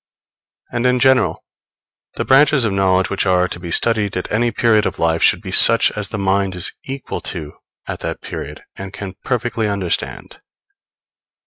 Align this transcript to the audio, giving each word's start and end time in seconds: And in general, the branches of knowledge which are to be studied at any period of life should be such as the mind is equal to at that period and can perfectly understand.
And 0.71 0.87
in 0.87 0.99
general, 0.99 1.43
the 2.15 2.25
branches 2.25 2.65
of 2.65 2.73
knowledge 2.73 3.11
which 3.11 3.27
are 3.27 3.47
to 3.47 3.59
be 3.59 3.69
studied 3.69 4.17
at 4.17 4.31
any 4.31 4.49
period 4.49 4.87
of 4.87 4.97
life 4.97 5.21
should 5.21 5.43
be 5.43 5.51
such 5.51 5.91
as 5.91 6.09
the 6.09 6.17
mind 6.17 6.55
is 6.55 6.73
equal 6.85 7.21
to 7.21 7.53
at 7.87 7.99
that 7.99 8.19
period 8.19 8.63
and 8.75 8.91
can 8.93 9.13
perfectly 9.23 9.67
understand. 9.67 10.41